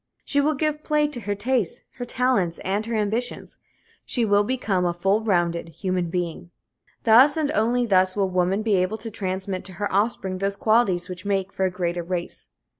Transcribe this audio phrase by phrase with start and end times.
[0.25, 3.59] She will give play to her tastes, her talents and her ambitions.
[4.03, 6.49] She will become a full rounded human being.
[7.03, 11.07] Thus and only thus will woman be able to transmit to her offspring those qualities
[11.07, 12.49] which make for a greater race.